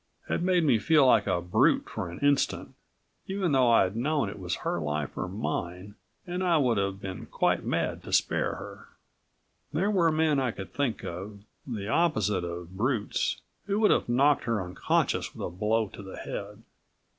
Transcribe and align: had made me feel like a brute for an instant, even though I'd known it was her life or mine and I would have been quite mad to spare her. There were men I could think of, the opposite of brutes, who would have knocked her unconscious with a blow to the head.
had 0.27 0.41
made 0.41 0.63
me 0.63 0.79
feel 0.79 1.05
like 1.05 1.27
a 1.27 1.43
brute 1.43 1.87
for 1.87 2.09
an 2.09 2.17
instant, 2.21 2.73
even 3.27 3.51
though 3.51 3.69
I'd 3.69 3.95
known 3.95 4.29
it 4.29 4.39
was 4.39 4.55
her 4.65 4.79
life 4.79 5.15
or 5.15 5.27
mine 5.27 5.93
and 6.25 6.43
I 6.43 6.57
would 6.57 6.79
have 6.79 6.99
been 6.99 7.27
quite 7.27 7.63
mad 7.63 8.01
to 8.05 8.11
spare 8.11 8.55
her. 8.55 8.87
There 9.71 9.91
were 9.91 10.11
men 10.11 10.39
I 10.39 10.49
could 10.49 10.73
think 10.73 11.03
of, 11.03 11.43
the 11.67 11.87
opposite 11.87 12.43
of 12.43 12.75
brutes, 12.75 13.41
who 13.67 13.79
would 13.81 13.91
have 13.91 14.09
knocked 14.09 14.45
her 14.45 14.59
unconscious 14.59 15.35
with 15.35 15.45
a 15.45 15.51
blow 15.51 15.87
to 15.89 16.01
the 16.01 16.17
head. 16.17 16.63